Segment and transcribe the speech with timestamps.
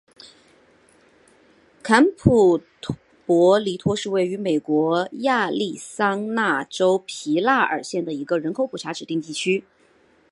[1.83, 2.59] 坎普
[3.27, 9.63] 博尼托是位于美国亚利桑那州皮纳尔县的一个人口普查指定地区。